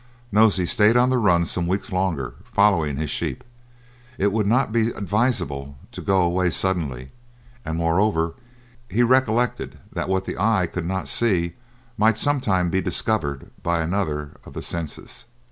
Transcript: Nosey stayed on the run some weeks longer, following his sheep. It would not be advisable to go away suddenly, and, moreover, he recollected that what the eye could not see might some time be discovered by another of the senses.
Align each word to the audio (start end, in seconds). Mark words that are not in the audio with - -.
Nosey 0.31 0.65
stayed 0.65 0.97
on 0.97 1.11
the 1.11 1.19
run 1.19 1.45
some 1.45 1.67
weeks 1.67 1.91
longer, 1.91 2.33
following 2.43 2.97
his 2.97 3.11
sheep. 3.11 3.43
It 4.17 4.31
would 4.33 4.47
not 4.47 4.71
be 4.71 4.89
advisable 4.89 5.77
to 5.91 6.01
go 6.01 6.23
away 6.23 6.49
suddenly, 6.49 7.11
and, 7.63 7.77
moreover, 7.77 8.33
he 8.89 9.03
recollected 9.03 9.77
that 9.93 10.09
what 10.09 10.25
the 10.25 10.39
eye 10.39 10.65
could 10.65 10.87
not 10.87 11.07
see 11.07 11.53
might 11.99 12.17
some 12.17 12.41
time 12.41 12.71
be 12.71 12.81
discovered 12.81 13.51
by 13.61 13.81
another 13.81 14.37
of 14.43 14.53
the 14.53 14.63
senses. 14.63 15.25